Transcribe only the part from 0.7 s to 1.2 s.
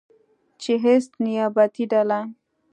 هیڅ